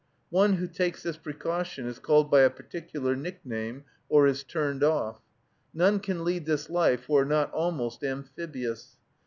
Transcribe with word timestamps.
One 0.31 0.53
who 0.53 0.65
takes 0.67 1.03
this 1.03 1.17
precaution 1.17 1.85
is 1.85 1.99
called 1.99 2.31
by 2.31 2.39
a 2.41 2.49
particular 2.49 3.15
nickname, 3.15 3.83
or 4.09 4.25
is 4.25 4.43
turned 4.43 4.83
off. 4.83 5.21
None 5.75 5.99
can 5.99 6.23
lead 6.23 6.47
this 6.47 6.71
life 6.71 7.03
who 7.03 7.15
are 7.15 7.23
not 7.23 7.51
almost 7.53 8.03
amphibious. 8.03 8.97